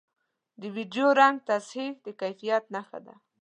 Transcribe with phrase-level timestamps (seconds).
[0.61, 3.15] د ویډیو رنګ تصحیح د کیفیت نښه ده